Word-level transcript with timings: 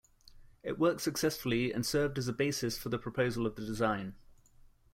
It 0.63 0.79
worked 0.79 1.01
successfully 1.01 1.71
and 1.71 1.85
served 1.85 2.17
as 2.17 2.27
a 2.27 2.33
basis 2.33 2.75
for 2.75 2.89
the 2.89 2.97
proposal 2.97 3.45
of 3.45 3.53
the 3.55 3.63
design. 3.63 4.15